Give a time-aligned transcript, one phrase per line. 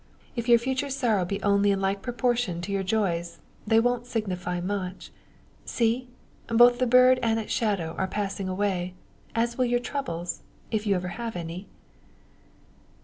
[0.35, 4.59] If your future sorrows be only in like proportion to your joys, they won't signify
[4.59, 5.11] much.
[5.63, 6.07] See!
[6.47, 8.95] Both the bird and its shadow are passing away
[9.35, 10.41] as will your troubles,
[10.71, 11.67] if you ever have any."